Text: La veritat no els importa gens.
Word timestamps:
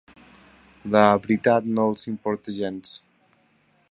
La 0.95 1.01
veritat 1.25 1.69
no 1.75 1.85
els 1.91 2.07
importa 2.13 2.57
gens. 2.57 2.97